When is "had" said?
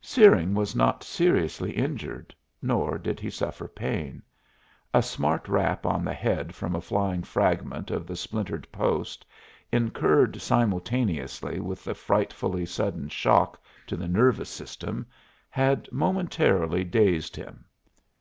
15.50-15.88